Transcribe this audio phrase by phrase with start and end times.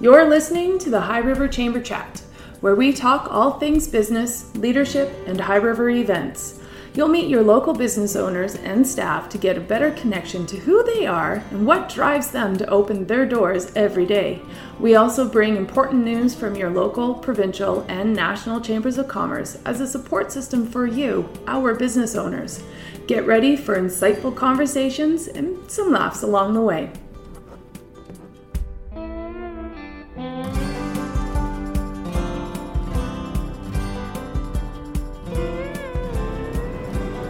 [0.00, 2.22] You're listening to the High River Chamber Chat,
[2.60, 6.60] where we talk all things business, leadership, and High River events.
[6.94, 10.84] You'll meet your local business owners and staff to get a better connection to who
[10.84, 14.40] they are and what drives them to open their doors every day.
[14.78, 19.80] We also bring important news from your local, provincial, and national chambers of commerce as
[19.80, 22.62] a support system for you, our business owners.
[23.08, 26.92] Get ready for insightful conversations and some laughs along the way.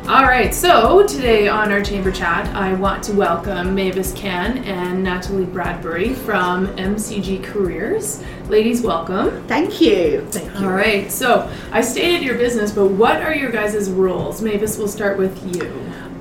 [0.09, 5.05] All right, so today on our chamber chat, I want to welcome Mavis Cann and
[5.05, 8.25] Natalie Bradbury from MCG Careers.
[8.49, 9.47] Ladies, welcome.
[9.49, 10.23] Thank you.
[10.31, 10.65] Thank you.
[10.67, 14.41] All right, so I stated your business, but what are your guys' roles?
[14.41, 15.71] Mavis, we'll start with you.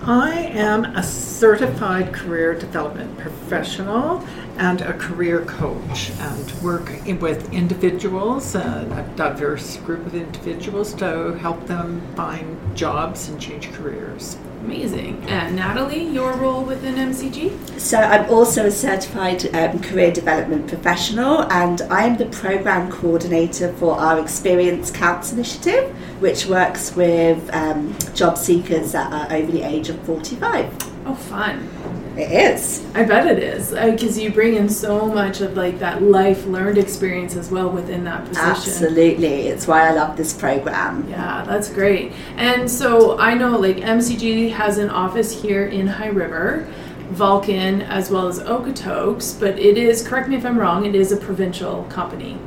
[0.02, 4.22] I am a certified career development professional
[4.58, 10.94] and a career coach and work in- with individuals, uh, a diverse group of individuals
[10.96, 14.38] to help them find jobs and change careers.
[14.66, 15.24] Amazing.
[15.28, 17.54] And Natalie, your role within MCG?
[17.78, 23.72] So, I'm also a certified um, career development professional, and I am the program coordinator
[23.74, 29.62] for our Experience Counts initiative, which works with um, job seekers that are over the
[29.62, 30.70] age of 45.
[31.06, 31.70] Oh, fun.
[32.18, 32.84] It is.
[32.96, 36.80] I bet it is because you bring in so much of like that life learned
[36.80, 38.50] experience as well within that position.
[38.50, 39.48] Absolutely.
[39.50, 41.08] It's why I love this program.
[41.08, 42.14] Yeah, that's great.
[42.38, 46.68] And so I know like MCG has an office here in High River,
[47.12, 51.12] Vulcan, as well as Okotoks, but it is, correct me if I'm wrong, it is
[51.12, 52.40] a provincial company.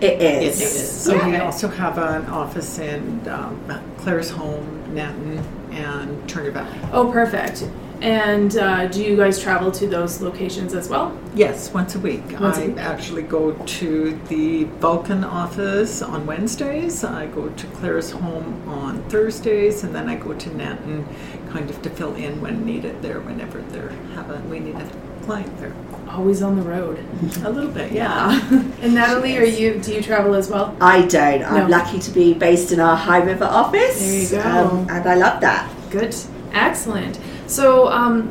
[0.00, 0.60] It is.
[0.60, 0.90] It is.
[0.90, 3.58] So we also have an office in um,
[3.98, 6.78] Claresholm, Nanton, and Turner Valley.
[6.92, 7.66] Oh, perfect.
[8.00, 11.18] And uh, do you guys travel to those locations as well?
[11.34, 12.22] Yes, once a week.
[12.38, 12.78] Once a I week.
[12.78, 17.04] actually go to the Vulcan office on Wednesdays.
[17.04, 21.06] I go to Claresholm on Thursdays, and then I go to Nanton,
[21.50, 24.90] kind of to fill in when needed there, whenever they're having we need a
[25.22, 25.74] client there.
[26.08, 26.98] Always on the road.
[27.44, 28.32] A little bit, yeah.
[28.50, 28.62] Yeah.
[28.82, 29.80] and Natalie, are you?
[29.80, 30.76] Do you travel as well?
[30.80, 31.42] I don't.
[31.42, 33.98] I'm lucky to be based in our High River office.
[33.98, 34.66] There you go.
[34.68, 35.70] Um, and I love that.
[35.90, 36.14] Good.
[36.52, 37.18] Excellent.
[37.46, 38.30] So, um,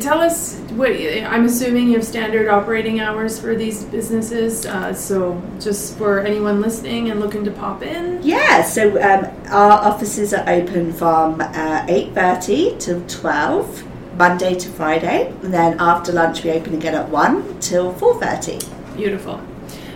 [0.00, 4.64] tell us what I'm assuming you have standard operating hours for these businesses.
[4.64, 8.20] Uh, so, just for anyone listening and looking to pop in.
[8.22, 15.34] Yeah, so um, our offices are open from uh, 8.30 till 12, Monday to Friday.
[15.42, 18.96] And then after lunch we open again at 1 till 4.30.
[18.96, 19.40] Beautiful.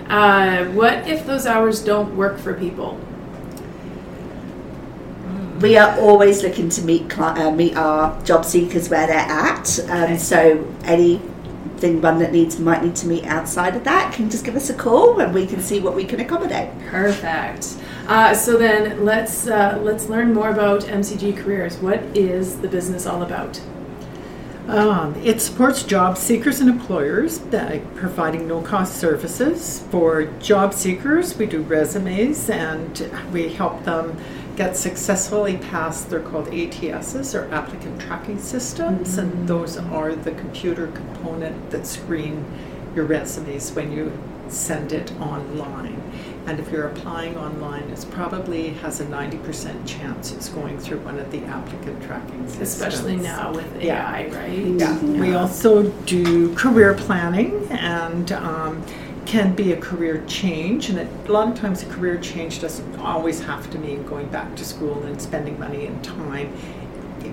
[0.09, 3.01] Uh, what if those hours don't work for people?
[5.61, 9.79] We are always looking to meet cli- uh, meet our job seekers where they're at.
[9.89, 10.17] Um, Okay.
[10.19, 14.57] So anything one that needs might need to meet outside of that can just give
[14.57, 16.71] us a call and we can see what we can accommodate.
[16.89, 17.77] Perfect.
[18.07, 21.77] Uh, so then let's uh, let's learn more about MCG Careers.
[21.79, 23.61] What is the business all about?
[24.69, 29.85] Um, it supports job seekers and employers by providing no cost services.
[29.91, 34.17] For job seekers, we do resumes and we help them
[34.57, 40.87] get successfully passed, they're called ATSs or applicant tracking systems, and those are the computer
[40.89, 42.45] component that screen
[42.95, 44.11] your resumes when you
[44.49, 46.01] send it online.
[46.47, 51.19] And if you're applying online, it's probably has a 90% chance it's going through one
[51.19, 52.63] of the applicant tracking systems.
[52.63, 54.09] Especially now with Yeah.
[54.09, 54.59] AI, right?
[54.81, 58.83] Yeah, we also do career planning and um,
[59.27, 60.89] can be a career change.
[60.89, 64.29] And it, a lot of times, a career change doesn't always have to mean going
[64.29, 66.53] back to school and spending money and time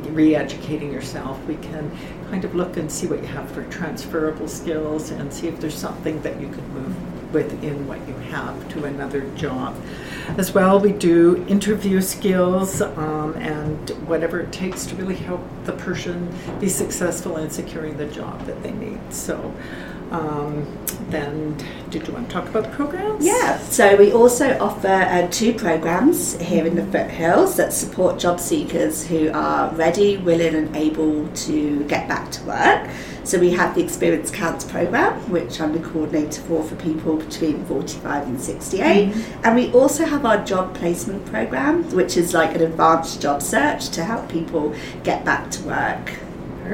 [0.09, 1.43] re educating yourself.
[1.45, 1.91] We can
[2.29, 5.77] kind of look and see what you have for transferable skills and see if there's
[5.77, 9.75] something that you could move within what you have to another job.
[10.37, 15.73] As well, we do interview skills um, and whatever it takes to really help the
[15.73, 18.99] person be successful in securing the job that they need.
[19.11, 19.53] So,
[20.13, 20.65] um,
[21.09, 21.57] then,
[21.89, 23.25] did you want to talk about the programs?
[23.25, 28.39] Yeah, so we also offer uh, two programs here in the foothills that support job
[28.39, 32.89] seekers who are ready, willing, and able to get back to work.
[33.23, 37.63] So we have the Experience Counts program, which I'm the coordinator for for people between
[37.65, 39.15] 45 and 68.
[39.43, 43.89] And we also have our job placement program, which is like an advanced job search
[43.89, 46.19] to help people get back to work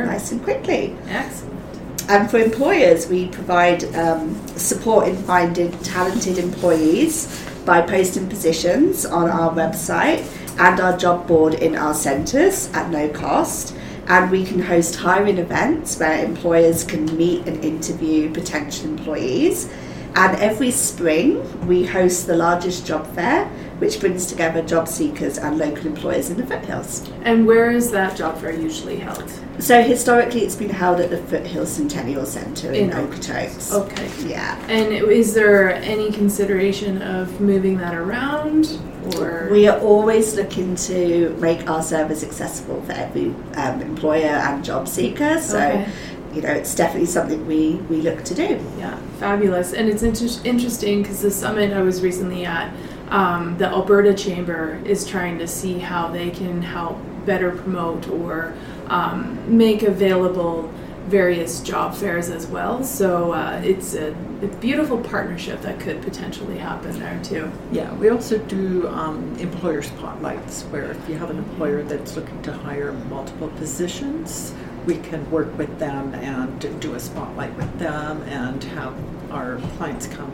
[0.05, 0.95] nice and quickly.
[1.07, 1.78] Excellent.
[2.09, 9.29] And for employers, we provide um, support in finding talented employees by posting positions on
[9.29, 10.25] our website
[10.59, 13.75] and our job board in our centres at no cost.
[14.07, 19.71] And we can host hiring events where employers can meet and interview potential employees.
[20.15, 23.47] And every spring, we host the largest job fair,
[23.79, 27.09] which brings together job seekers and local employers in the foothills.
[27.23, 29.29] And where is that job fair usually held?
[29.59, 33.73] So historically, it's been held at the Foothills Centennial Centre in, In Okotoks.
[33.73, 34.09] Okay.
[34.29, 34.57] Yeah.
[34.67, 38.79] And is there any consideration of moving that around
[39.17, 44.63] or We are always looking to make our service accessible for every um, employer and
[44.63, 45.39] job seeker.
[45.41, 45.87] So, Okay.
[46.33, 48.59] you know, it's definitely something we, we look to do.
[48.77, 49.73] Yeah, fabulous.
[49.73, 52.71] And it's inter- interesting because the summit I was recently at,
[53.09, 58.53] um, the Alberta Chamber is trying to see how they can help better promote or
[58.87, 60.71] um, make available
[61.07, 62.83] various job fairs as well.
[62.83, 64.11] So uh, it's a,
[64.43, 67.51] a beautiful partnership that could potentially happen there too.
[67.71, 72.41] Yeah, we also do um, employer spotlights where if you have an employer that's looking
[72.43, 74.53] to hire multiple positions,
[74.85, 78.93] we can work with them and do a spotlight with them and have
[79.31, 80.31] our clients come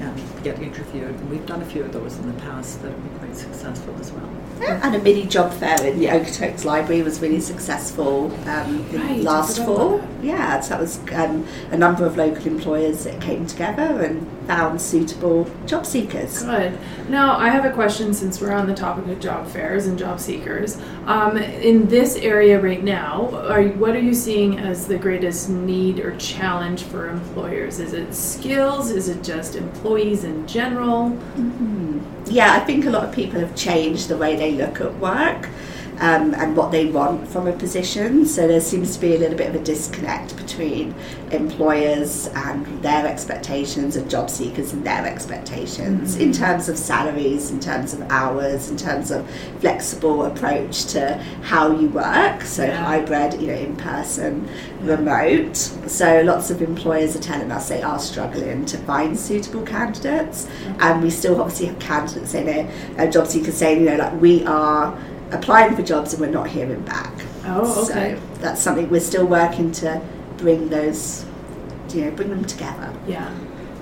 [0.00, 1.14] and get interviewed.
[1.14, 3.94] And we've done a few of those in the past that have been quite successful
[4.00, 4.30] as well.
[4.60, 9.58] And a mini job fair in the Okotoks Library was really successful um, Right, last
[9.58, 10.00] fall.
[10.22, 14.80] Yeah, so that was um, a number of local employers that came together and found
[14.80, 16.42] suitable job seekers.
[16.42, 16.78] Good.
[17.08, 20.20] Now, I have a question since we're on the topic of job fairs and job
[20.20, 20.80] seekers.
[21.06, 25.48] Um, in this area right now, are you, what are you seeing as the greatest
[25.50, 27.78] need or challenge for employers?
[27.78, 28.90] Is it skills?
[28.90, 31.10] Is it just employees in general?
[32.26, 35.48] Yeah, I think a lot of people have changed the way they look at work
[35.98, 38.26] um, and what they want from a position.
[38.26, 40.94] So there seems to be a little bit of a disconnect between
[41.30, 47.60] employers and their expectations and job seekers and their expectations in terms of salaries, in
[47.60, 49.28] terms of hours, in terms of
[49.60, 52.42] flexible approach to how you work.
[52.42, 52.76] So Yeah.
[52.76, 54.48] hybrid, you know, in person,
[54.82, 55.56] remote.
[55.56, 60.46] So lots of employers are telling us they are struggling to find suitable candidates,
[60.80, 62.66] and we still obviously have candidates in it,
[62.98, 64.96] uh, job seekers saying, you know, like we are
[65.30, 67.12] applying for jobs and we're not hearing back.
[67.46, 68.16] Oh, okay.
[68.16, 70.00] So that's something we're still working to
[70.38, 71.24] bring those,
[71.92, 72.92] you know, bring them together.
[73.06, 73.32] Yeah.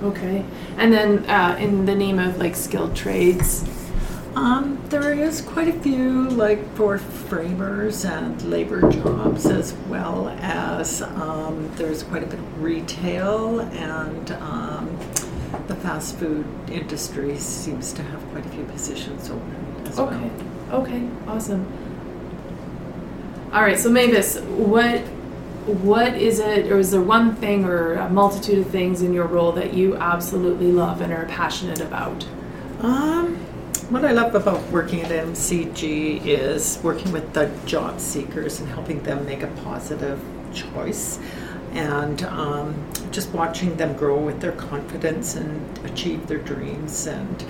[0.03, 0.43] Okay.
[0.77, 3.63] And then, uh, in the name of like skilled trades,
[4.35, 11.01] Um, there is quite a few, like for framers and labor jobs, as well as
[11.01, 14.89] um, there's quite a bit of retail, and um,
[15.67, 19.55] the fast food industry seems to have quite a few positions open
[19.87, 20.17] as Okay.
[20.17, 20.31] well.
[20.71, 21.07] Okay.
[21.27, 21.65] Awesome.
[23.53, 23.77] All right.
[23.77, 25.01] So Mavis, what
[25.65, 29.25] what is it, or is there one thing or a multitude of things in your
[29.25, 32.23] role that you absolutely love and are passionate about?
[32.81, 33.35] Um,
[33.89, 39.01] what I love about working at MCG is working with the job seekers and helping
[39.03, 40.21] them make a positive
[40.53, 41.19] choice,
[41.71, 42.75] and um,
[43.11, 47.43] just watching them grow with their confidence and achieve their dreams and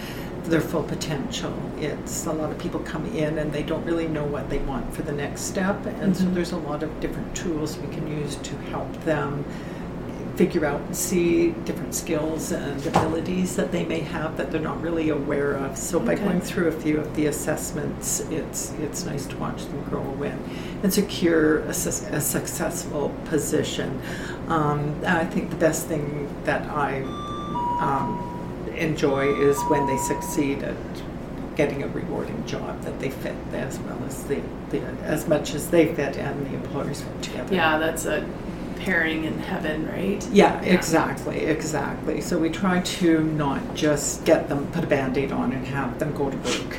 [0.50, 1.53] their full potential.
[1.80, 4.94] It's a lot of people come in and they don't really know what they want
[4.94, 6.33] for the next step, and so Mhm.
[6.36, 9.44] there's a lot of different tools we can use to help them
[10.36, 14.81] figure out and see different skills and abilities that they may have that they're not
[14.81, 15.77] really aware of.
[15.77, 19.81] So by going through a few of the assessments, it's it's nice to watch them
[19.89, 20.38] grow in
[20.83, 23.97] and secure a, sus- a successful position.
[24.50, 27.04] Um, I think the best thing that I
[27.80, 28.19] um,
[28.78, 30.76] enjoy is when they succeed at
[31.56, 34.42] getting a rewarding job that they fit as well as the,
[34.72, 37.56] the as much as they fit and the employers fit together.
[37.56, 38.28] Yeah, that's a
[38.80, 40.26] pairing in heaven, right?
[40.32, 40.74] Yeah, Yeah.
[40.74, 42.22] exactly, exactly.
[42.22, 45.98] So we try to not just get them, put a band aid on and have
[45.98, 46.78] them go to work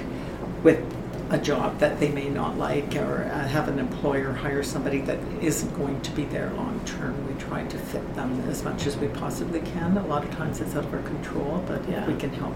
[0.62, 0.95] with
[1.30, 5.18] a job that they may not like or uh, have an employer hire somebody that
[5.42, 7.26] isn't going to be there long term.
[7.26, 9.96] We try to fit them as much as we possibly can.
[9.96, 12.06] A lot of times it's out of our control, but Yeah.
[12.06, 12.54] we can help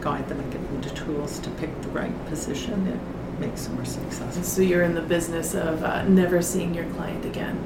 [0.00, 3.76] guide them and give them the tools to pick the right position, it makes them
[3.76, 4.42] more successful.
[4.42, 7.64] So you're in the business of uh, never seeing your client again.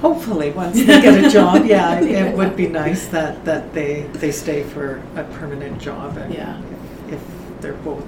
[0.00, 4.02] Hopefully, once they get a job, yeah, it, it would be nice that, that they,
[4.14, 6.16] they stay for a permanent job.
[6.16, 6.60] And Yeah.
[7.08, 8.04] If, if they're both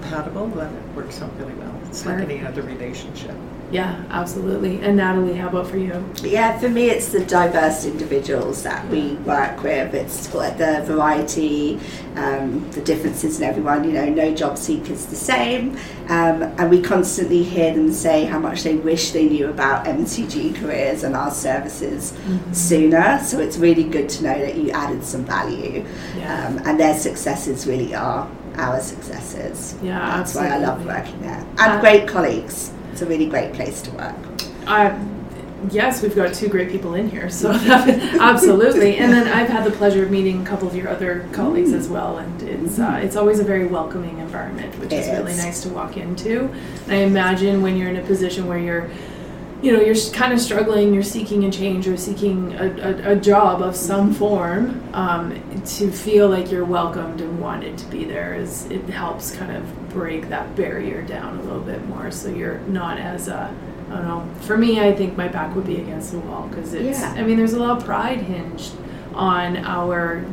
[0.00, 1.74] compatible, then it works out really well.
[1.88, 3.34] It's like any other relationship.
[3.70, 4.80] Yeah, absolutely.
[4.80, 6.02] And Natalie, how about for you?
[6.22, 9.92] Yeah, for me, it's the diverse individuals that we work with.
[9.92, 11.78] It's the variety,
[12.16, 13.84] um, the differences in everyone.
[13.84, 15.76] You know, no job seeker's the same,
[16.08, 20.54] um, and we constantly hear them say how much they wish they knew about MCG
[20.54, 22.14] careers and our services
[22.52, 23.20] sooner.
[23.22, 25.84] So it's really good to know that you added some value,
[26.16, 26.46] Yeah.
[26.46, 28.26] um, and their successes really are
[28.58, 29.74] our successes.
[29.82, 32.70] Yeah, that's why I love working there, and Uh, great colleagues.
[32.92, 34.16] It's a really great place to work.
[34.66, 34.98] I
[35.70, 37.50] yes, we've got two great people in here, so
[38.20, 38.96] absolutely.
[38.98, 41.88] And then I've had the pleasure of meeting a couple of your other colleagues as
[41.88, 45.68] well, and it's uh, it's always a very welcoming environment, which is really nice to
[45.68, 46.50] walk into.
[46.84, 48.90] And I imagine when you're in a position where you're
[49.60, 53.16] you know, you're kind of struggling, you're seeking a change or seeking a, a, a
[53.16, 55.34] job of some form, um,
[55.64, 59.88] to feel like you're welcomed and wanted to be there is it helps kind of
[59.88, 62.10] break that barrier down a little bit more.
[62.12, 63.52] So you're not as a,
[63.90, 64.28] I don't know.
[64.42, 67.00] For me, I think my back would be against the wall because it's.
[67.00, 67.14] Yeah.
[67.16, 68.74] I mean, there's a lot of pride hinged
[69.14, 70.24] on our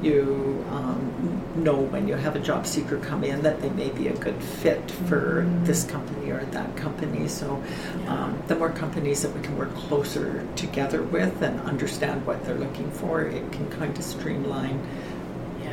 [0.06, 4.08] you um, know when you have a job seeker come in that they may be
[4.08, 5.66] a good fit for Mhm.
[5.66, 7.28] this company or that company.
[7.28, 7.62] So
[8.08, 12.56] um, the more companies that we can work closer together with and understand what they're
[12.66, 14.80] looking for, it can kind of streamline.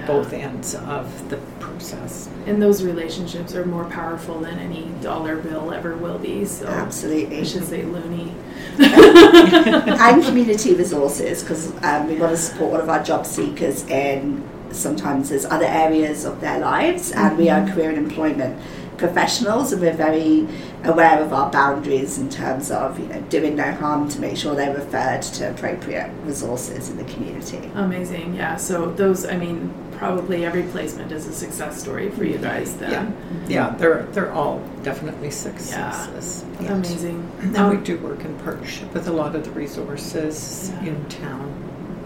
[0.07, 2.29] Both ends of the process.
[2.47, 6.45] And those relationships are more powerful than any dollar bill ever will be.
[6.45, 7.45] So I Absolutely.
[7.45, 8.35] should say loony.
[8.79, 14.49] and community resources because um, we want to support all of our job seekers in
[14.71, 18.59] sometimes there's other areas of their lives and we are career and employment
[18.97, 20.47] professionals and we're very
[20.85, 24.55] aware of our boundaries in terms of you know doing no harm to make sure
[24.55, 28.35] they're referred to appropriate resources in the community Amazing.
[28.35, 28.57] Yeah.
[28.57, 33.17] So those, I mean, probably every placement is a success story for you guys then.
[33.49, 36.45] Yeah, yeah, they're they're all definitely successes.
[36.61, 36.71] Yes.
[36.71, 37.31] Amazing.
[37.41, 40.91] And Um, we do work in partnership with a lot of the resources Yeah.
[40.91, 41.53] in town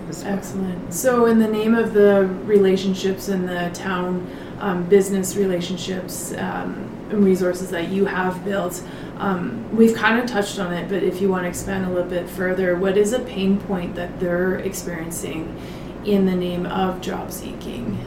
[0.09, 0.35] as well.
[0.35, 0.93] Excellent.
[0.95, 4.27] So, in the name of the relationships in the town,
[4.61, 8.83] um, business relationships um, and resources that you have built,
[9.19, 12.09] um, we've kind of touched on it, but if you want to expand a little
[12.09, 15.57] bit further, what is a pain point that they're experiencing
[16.05, 17.99] in the name of job seeking?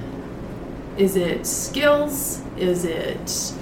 [0.98, 2.41] Is it skills?
[2.58, 3.53] Is it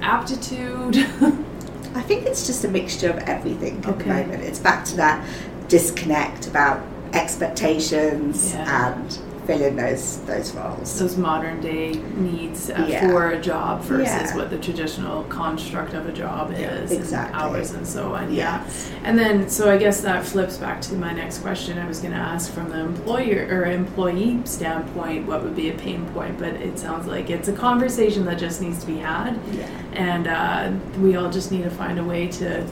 [0.00, 0.96] aptitude?
[1.94, 4.02] I think it's just a mixture of everything at Okay.
[4.04, 4.42] the moment.
[4.44, 5.26] It's back to that
[5.68, 8.94] disconnect about expectations Yeah.
[8.94, 10.98] and filling those those roles.
[10.98, 13.00] those modern day needs uh, Yeah.
[13.08, 14.36] for a job versus Yeah.
[14.36, 17.32] what the traditional construct of a job is exactly.
[17.32, 18.64] and hours and so on yeah
[19.04, 22.12] and then so i guess that flips back to my next question i was going
[22.12, 26.54] to ask from the employer or employee standpoint what would be a pain point but
[26.54, 29.68] it sounds like it's a conversation that just needs to be had Yeah.
[29.92, 32.66] and uh, we all just need to find a way to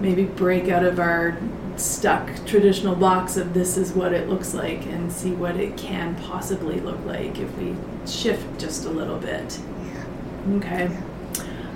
[0.00, 1.36] maybe break out of our
[1.76, 6.14] stuck traditional box of this is what it looks like and see what it can
[6.16, 7.74] possibly look like if we
[8.06, 9.58] shift just a little bit.
[9.84, 10.56] Yeah.
[10.56, 10.96] Okay.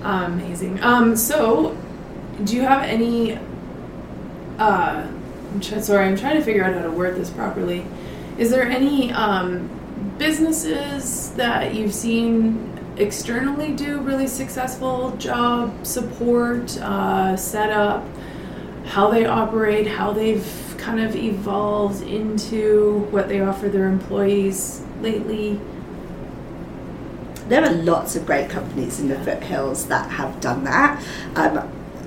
[0.03, 0.81] Amazing.
[0.81, 1.77] Um, so,
[2.43, 3.37] do you have any?
[4.57, 5.07] Uh,
[5.53, 7.85] I'm sorry, I'm trying to figure out how to word this properly.
[8.37, 9.69] Is there any um,
[10.17, 12.67] businesses that you've seen
[12.97, 18.05] externally do really successful job support, uh, setup,
[18.91, 25.57] how they operate, how they've kind of evolved into what they offer their employees lately?
[27.47, 31.01] There are lots of great companies in the foothills that have done that.
[31.37, 31.57] Um,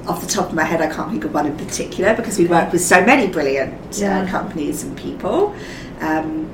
[0.07, 2.45] off the top of my head, I can't think of one in particular because we
[2.47, 4.21] work with so many brilliant Yeah.
[4.21, 5.55] uh, companies and people.
[6.03, 6.51] Um,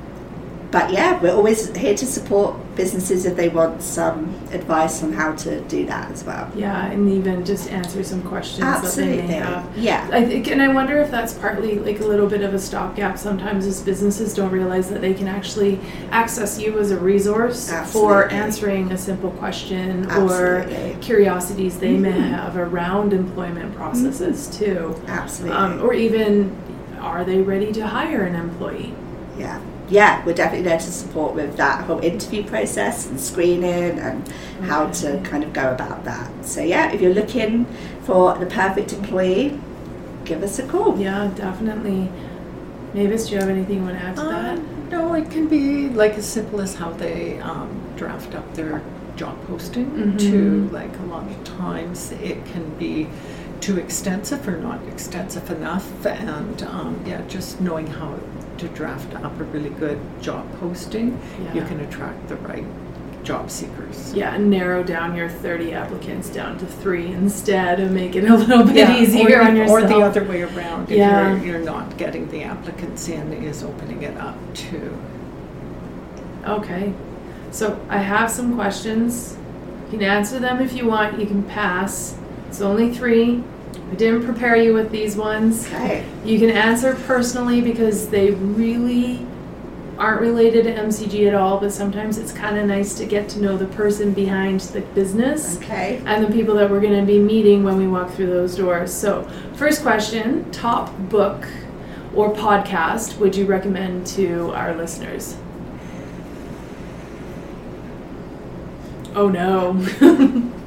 [0.71, 5.35] but yeah, we're always here to support businesses if they want some advice on how
[5.35, 6.49] to do that as well.
[6.55, 9.77] Yeah, and even just answer some questions that they may have.
[9.77, 10.09] Yeah.
[10.11, 13.17] I think, and I wonder if that's partly like a little bit of a stopgap.
[13.17, 15.79] Sometimes as businesses don't realize that they can actually
[16.11, 20.93] access you as a resource for answering a simple question Absolutely.
[20.93, 25.57] or curiosities they may have around employment processes too, Absolutely.
[25.57, 26.55] um, or even
[26.99, 28.93] are they ready to hire an employee?
[29.37, 29.61] Yeah.
[29.91, 34.25] Yeah, we're definitely there to support with that whole interview process and screening and
[34.61, 36.31] how to kind of go about that.
[36.45, 37.65] So, yeah, if you're looking
[38.03, 39.59] for the perfect employee,
[40.23, 40.97] give us a call.
[40.97, 42.09] Yeah, definitely.
[42.93, 44.57] Mavis, do you have anything you want to add to that?
[44.59, 48.81] Um, no, it can be like as simple as how they um, draft up their
[49.17, 49.91] job posting.
[49.91, 50.19] Mhm.
[50.19, 53.07] To like a lot of times it can be
[53.59, 58.15] too extensive or not extensive enough, and um, yeah, just knowing how
[58.61, 61.19] to draft up a really good job posting,
[61.53, 62.65] you can attract the right
[63.23, 64.13] job seekers.
[64.13, 68.35] Yeah, and narrow down your 30 applicants down to three instead and make it a
[68.37, 69.83] little bit Yeah, easier or, on yourself.
[69.83, 70.83] or the other way around.
[70.91, 71.35] If Yeah.
[71.37, 74.97] you're, you're not getting the applicants in, is opening it up to
[76.47, 76.91] Okay,
[77.51, 79.37] so I have some questions.
[79.91, 82.17] You can answer them if you want, you can pass.
[82.47, 83.43] It's only three.
[83.91, 85.67] I didn't prepare you with these ones.
[85.67, 86.05] Okay.
[86.23, 89.25] You can answer personally because they really
[89.97, 93.41] aren't related to MCG at all, but sometimes it's kind of nice to get to
[93.41, 95.57] know the person behind the business.
[95.57, 96.01] Okay.
[96.05, 98.93] and the people that we're going to be meeting when we walk through those doors.
[98.93, 101.47] So, first question top book
[102.15, 105.37] or podcast would you recommend to our listeners?
[109.13, 110.51] Oh no.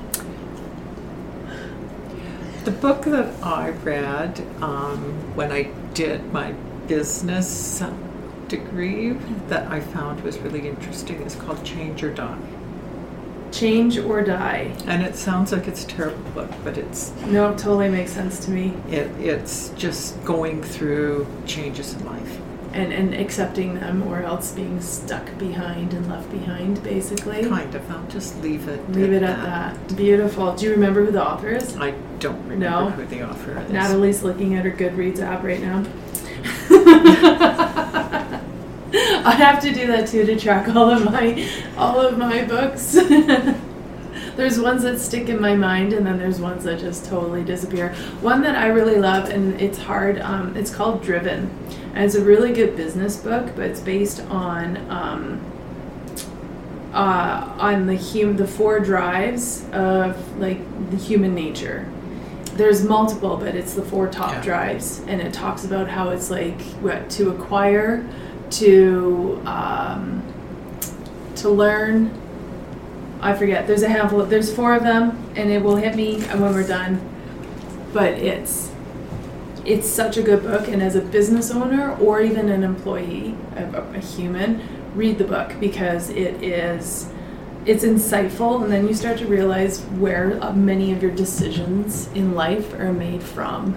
[2.64, 4.98] The book that I read um,
[5.36, 6.52] when I did my
[6.86, 7.82] business
[8.48, 9.12] degree
[9.48, 12.38] that I found was really interesting is called Change or Die.
[13.52, 14.74] Change or die.
[14.86, 18.44] And it sounds like it's a terrible book, but it's No, it totally makes sense
[18.46, 18.74] to me.
[18.90, 22.38] it, it's just going through changes in life.
[22.74, 27.44] And, and accepting them or else being stuck behind and left behind, basically.
[27.48, 27.88] Kind of.
[27.88, 28.90] I'll just leave it.
[28.90, 29.96] Leave it at that.
[29.96, 30.52] Beautiful.
[30.56, 31.76] Do you remember who the author is?
[31.76, 32.90] I don't remember No.
[32.90, 33.70] who the author is.
[33.70, 35.84] Natalie's looking at her Goodreads app right now.
[39.26, 42.96] I have to do that too to track all of my all of my books.
[44.36, 47.94] there's ones that stick in my mind, and then there's ones that just totally disappear.
[48.20, 50.20] One that I really love, and it's hard.
[50.20, 51.50] Um, it's called Driven,
[51.94, 54.76] and it's a really good business book, but it's based on.
[54.90, 55.40] Um,
[56.92, 60.60] uh, on the hum- the four drives of like
[60.92, 61.88] the human nature.
[62.54, 64.42] There's multiple, but it's the four top Yeah.
[64.42, 68.04] drives, and it talks about how it's like what to acquire,
[68.50, 70.22] to um,
[71.36, 72.12] to learn.
[73.24, 73.66] I forget.
[73.66, 74.20] There's a handful.
[74.20, 77.00] Of, there's four of them, and it will hit me when we're done.
[77.94, 78.70] But it's
[79.64, 83.64] it's such a good book, and as a business owner or even an employee, a,
[83.94, 84.60] a human,
[84.94, 87.08] read the book because it is
[87.64, 92.34] it's insightful, and then you start to realize where uh, many of your decisions in
[92.34, 93.74] life are made from.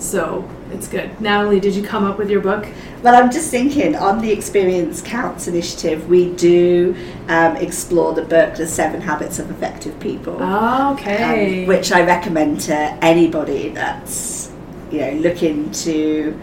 [0.00, 1.20] So it's good.
[1.20, 2.66] Natalie, did you come up with your book?
[3.02, 6.94] Well, I'm just thinking on the Experience Counts initiative, we do
[7.28, 10.36] um, explore the book, The Seven Habits of Effective People.
[10.40, 11.62] Oh, okay.
[11.62, 14.52] um, which I recommend to anybody that's
[14.90, 16.38] you know looking to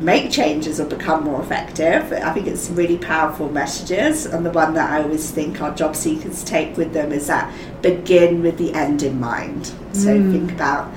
[0.00, 2.12] make changes or become more effective.
[2.12, 5.94] I think it's really powerful messages, and the one that I always think our job
[5.94, 9.66] seekers take with them is that begin with the end in mind.
[9.92, 10.32] So Mm.
[10.32, 10.90] think about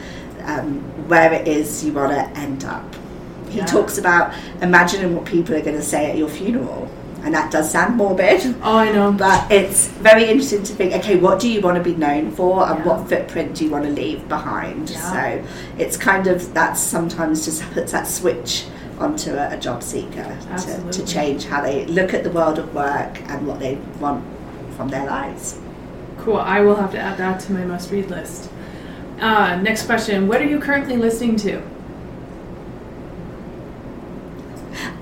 [0.46, 2.84] um, where it is you want to end up.
[3.50, 3.66] He Yeah.
[3.66, 6.90] talks about imagining what people are going to say at your funeral.
[7.24, 9.12] And that does sound morbid, oh, I know.
[9.12, 12.68] but it's very interesting to think okay what do you want to be known for
[12.70, 12.86] and Yeah.
[12.86, 15.12] what footprint do you want to leave behind Yeah.
[15.12, 15.44] so
[15.80, 18.66] it's kind of that's sometimes just puts that switch
[19.00, 22.76] onto a, a job seeker to, to change how they look at the world of
[22.76, 24.24] work and what they want
[24.78, 25.58] from their lives
[26.20, 26.38] Cool.
[26.38, 28.50] I will have to add that to my must read list.
[29.20, 30.28] Uh, next question.
[30.28, 31.62] What are you currently listening to?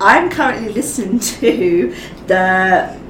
[0.00, 1.94] i'm currently listening to
[2.26, 3.00] the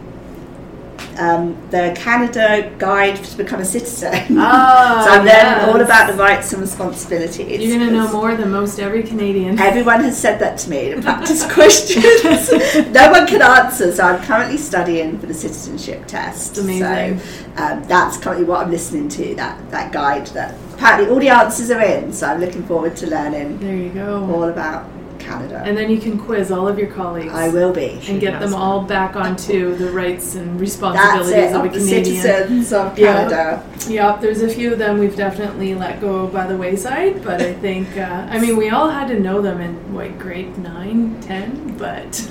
[1.18, 4.38] um, the Canada Guide to Become a Citizen.
[4.46, 7.62] Ah, so I'm learning all about the rights and responsibilities.
[7.62, 9.58] You're gonna know more than most every Canadian.
[9.58, 12.50] Everyone has said that to me to practice questions.
[12.92, 16.58] no one can answer, so I'm currently studying for the citizenship test.
[16.58, 17.18] Amazing.
[17.20, 19.34] So um, that's currently what I'm listening to.
[19.36, 20.26] That that guide.
[20.28, 22.12] That apparently all the answers are in.
[22.12, 24.24] So I'm looking forward to learning There you go.
[24.32, 24.88] all about
[25.24, 25.62] Canada.
[25.64, 27.32] And then you can quiz all of your colleagues.
[27.32, 28.00] I will be.
[28.08, 31.52] And get them all back onto the rights and That's responsibilities it.
[31.54, 32.22] of a Of the Canadian.
[32.22, 33.28] citizens of Yeah.
[33.28, 33.62] Canada.
[33.88, 37.52] Yep, there's a few of them we've definitely let go by the wayside, but I
[37.54, 41.76] think, uh, I mean, we all had to know them in, what, grade 9, 10,
[41.78, 42.26] but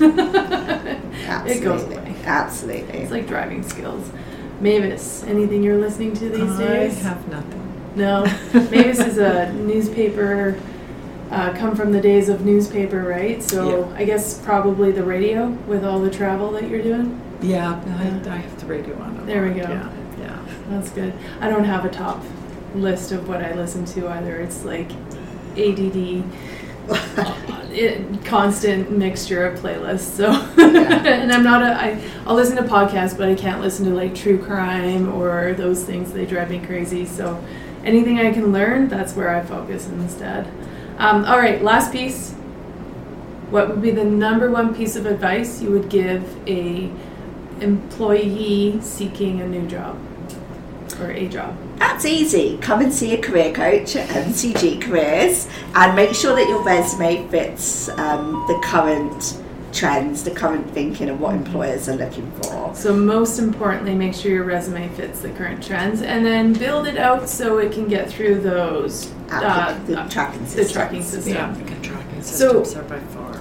[1.46, 2.14] it goes away.
[2.24, 2.98] Absolutely.
[3.00, 4.10] It's like driving skills.
[4.60, 7.02] Mavis, anything you're listening to these I days?
[7.02, 7.60] have nothing.
[7.96, 8.22] No.
[8.54, 10.58] Mavis is a newspaper,
[11.34, 13.42] uh, come from the days of newspaper, right?
[13.42, 17.20] So I guess probably the radio with all the travel that you're doing.
[17.42, 18.30] Yeah, Yeah.
[18.30, 19.26] I, I have the radio on.
[19.26, 19.62] There we go.
[19.62, 20.44] Yeah, yeah.
[20.70, 21.12] That's good.
[21.40, 22.22] I don't have a top
[22.74, 24.36] list of what I listen to either.
[24.40, 24.90] It's like
[25.56, 26.24] ADD,
[27.72, 30.00] it, constant mixture of playlists.
[30.16, 31.74] So, and I'm not a.
[31.74, 35.84] I I'll listen to podcasts, but I can't listen to like true crime or those
[35.84, 36.12] things.
[36.12, 37.04] They drive me crazy.
[37.06, 37.42] So,
[37.84, 40.46] anything I can learn, that's where I focus instead.
[40.98, 42.32] Um, all right, last piece.
[43.50, 46.90] What would be the number one piece of advice you would give a
[47.60, 49.98] employee seeking a new job
[51.00, 51.56] or a job?
[51.78, 52.58] That's easy.
[52.58, 57.28] Come and see a career coach at MCG Careers and make sure that your resume
[57.28, 59.40] fits um, the current
[59.72, 62.74] trends, the current thinking of what employers are looking for.
[62.74, 66.96] So most importantly, make sure your resume fits the current trends, and then build it
[66.96, 69.13] out so it can get through those.
[69.30, 71.32] Uh, Applic- the uh, tracking the tracking system.
[71.32, 73.34] The applicant tracking So- are by far.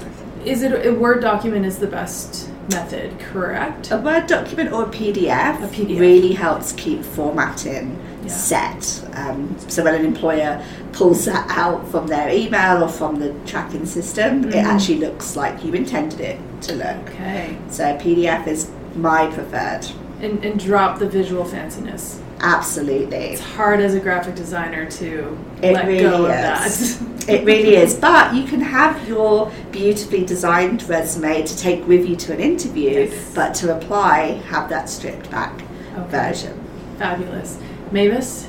[0.46, 3.92] Is it a Word document is the best method, correct?
[3.92, 6.00] A Word document or a PDF, A PDF.
[6.00, 8.30] really helps keep formatting Yeah.
[8.30, 9.02] set.
[9.14, 13.86] Um, so when an employer pulls that out from their email or from the tracking
[13.86, 14.64] system, it Mhm.
[14.66, 17.10] actually looks like you intended it to look.
[17.14, 19.86] Okay, So PDF is my preferred.
[20.22, 22.16] and and drop the visual fanciness.
[22.44, 23.18] Absolutely.
[23.18, 27.00] It's hard as a graphic designer to It let really go of that.
[27.26, 27.96] It really is.
[27.96, 33.08] But you can have your beautifully designed resume to take with you to an interview,
[33.10, 33.32] Yes.
[33.34, 35.54] but to apply, have that stripped back
[35.98, 36.10] Okay.
[36.10, 36.60] version.
[37.00, 37.60] Fabulous,
[37.92, 38.44] Mavis.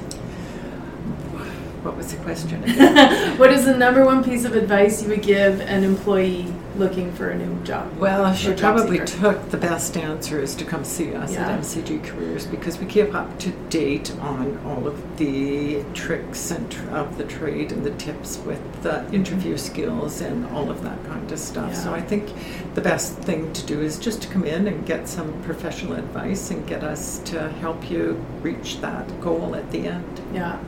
[1.85, 2.62] What was the question?
[3.38, 7.31] what is the number one piece of advice you would give an employee looking for
[7.31, 7.97] a new job?
[7.99, 9.07] Well, she probably seeker?
[9.33, 11.49] took the best answer is to come see us Yeah.
[11.49, 16.71] at MCG Careers because we keep up to date on all of the tricks and
[16.71, 21.03] tr- of the trade and the tips with the interview skills and all of that
[21.07, 21.75] kind of stuff.
[21.75, 22.33] So I think
[22.75, 26.51] the best thing to do is just to come in and get some professional advice
[26.51, 30.21] and get us to help you reach that goal at the end.
[30.33, 30.59] Yeah.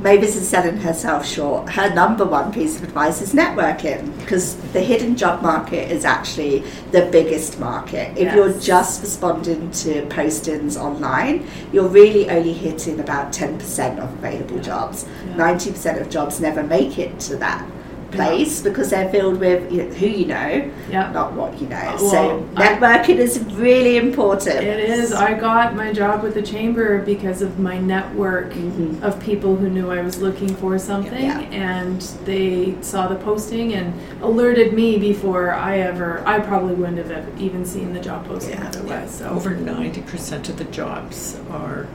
[0.00, 1.68] Mavis is selling herself short.
[1.70, 6.64] Her number one piece of advice is networking because the hidden job market is actually
[6.90, 8.16] the biggest market.
[8.18, 14.58] If you're just responding to postings online, you're really only hitting about 10% of available
[14.58, 15.06] jobs.
[15.26, 15.36] Yeah.
[15.36, 17.64] 90% of jobs never make it to that
[18.12, 21.10] place because they're filled with you know, who you know, Yeah.
[21.12, 21.76] not what you know.
[21.76, 24.56] Uh, so well, I- networking is really important.
[24.62, 25.12] It is.
[25.12, 29.02] I got my job with the chamber because of my network Mhm.
[29.02, 31.40] of people who knew I was looking for something, Yeah.
[31.52, 36.22] and they saw the posting and alerted me before I ever.
[36.26, 38.68] I probably wouldn't have even seen the job posting Yeah.
[38.68, 39.10] otherwise.
[39.18, 41.86] So Over 90% of the jobs are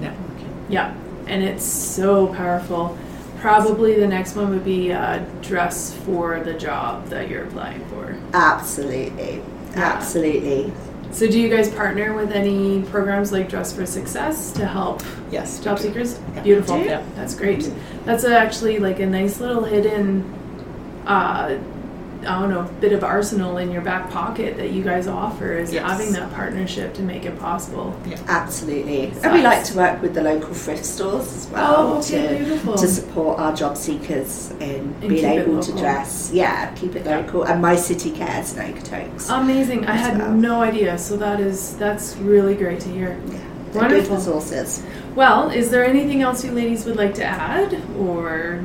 [0.00, 0.50] networking.
[0.68, 0.90] yeah,
[1.26, 2.96] and it's so powerful.
[3.40, 8.14] Probably the next one would be uh, dress for the job that you're applying for.
[8.34, 9.36] Absolutely.
[9.70, 9.76] Yeah.
[9.96, 10.72] Absolutely.
[11.12, 15.58] So, do you guys partner with any programs like Dress for Success to help Yes.
[15.58, 15.84] job do.
[15.84, 16.20] seekers?
[16.34, 16.42] Yeah.
[16.42, 16.78] Beautiful.
[16.84, 17.02] Yeah.
[17.16, 17.72] That's great.
[18.04, 20.22] That's actually like a nice little hidden,
[21.06, 21.56] uh,
[22.26, 25.72] I don't know, bit of arsenal in your back pocket that you guys offer is
[25.72, 25.88] Yes.
[25.90, 27.94] having that partnership to make it possible.
[28.28, 29.06] Absolutely.
[29.08, 29.22] Nice.
[29.22, 32.28] And we like to work with the local thrift stores as oh, well Oh, okay,
[32.28, 32.74] to, beautiful.
[32.76, 36.30] to support our job seekers in And being able to dress.
[36.32, 37.44] Yeah, keep it local.
[37.44, 39.30] And My City Cares and Okotoks.
[39.30, 39.86] Amazing.
[39.86, 40.32] I had well.
[40.32, 40.98] no idea.
[40.98, 43.18] So that is that's really great to hear.
[43.28, 43.38] yeah,
[43.72, 43.88] Wonderful.
[43.88, 44.82] good resources.
[45.14, 48.60] Well, is there anything else you ladies would like to add or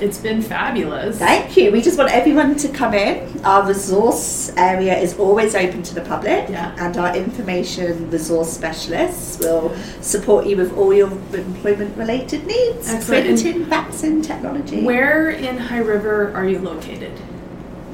[0.00, 1.18] it's been fabulous.
[1.18, 1.70] Thank you.
[1.72, 3.44] We just want everyone to come in.
[3.44, 6.74] Our resource area is always open to the public, Yeah.
[6.78, 13.26] and our information resource specialists will support you with all your employment related needs Excellent.
[13.26, 14.82] And printing, faxing, technology.
[14.84, 17.12] Where in High River are you located?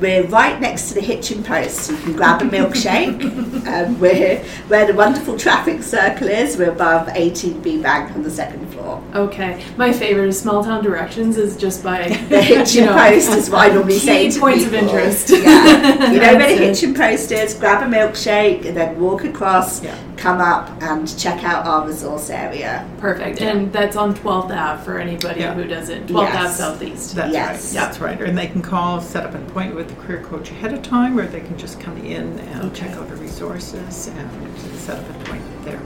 [0.01, 1.77] We're right next to the Hitchin Post.
[1.81, 3.67] So you can grab a milkshake.
[3.67, 6.57] um, we're where the wonderful traffic circle is.
[6.57, 9.03] We're above ATB Bank on the second floor.
[9.15, 13.31] Okay, my favorite is small town directions is just by The Hitchin you know, Post
[13.31, 15.31] is what I normally say to points of interest.
[15.31, 16.59] Yeah, you know where the That's it.
[16.61, 17.55] Hitchin Post is.
[17.55, 19.83] Grab a milkshake and then walk across.
[19.83, 19.99] Yeah.
[20.19, 22.85] Come up and check out our resource area.
[22.99, 25.55] Perfect, and that's on 12th Ave for anybody Yeah.
[25.55, 26.09] who doesn't.
[26.09, 27.15] 12th Ave Southeast.
[27.15, 27.49] That's Yes.
[27.75, 27.81] right.
[27.81, 28.21] That's right.
[28.21, 31.17] And they can call, set up an appointment with the career coach ahead of time,
[31.19, 32.87] or they can just come in and Okay.
[32.89, 34.29] check out the resources and
[34.77, 35.79] set up an appointment there.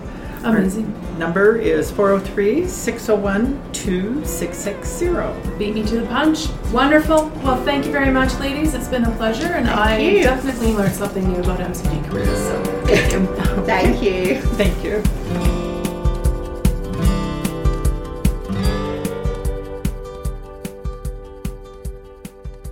[0.44, 0.94] Amazing.
[1.12, 5.58] Our number is 403 601 2660.
[5.58, 6.48] Beat me to the punch.
[6.72, 7.28] Wonderful.
[7.42, 8.74] Well, thank you very much, ladies.
[8.74, 10.22] It's been a pleasure, and I you.
[10.22, 12.38] definitely learned something new about MCG careers.
[12.38, 12.62] So
[13.66, 14.40] thank you.
[14.42, 15.00] Thank you.
[15.02, 15.51] Thank you.